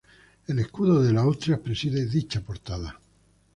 [0.47, 2.99] El escudo de los Austrias preside dicha portada.